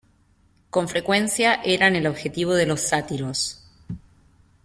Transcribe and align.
Con 0.71 0.89
frecuencia 0.89 1.61
eran 1.63 1.95
el 1.95 2.07
objetivo 2.07 2.55
de 2.55 2.65
los 2.65 2.81
sátiros. 2.81 3.61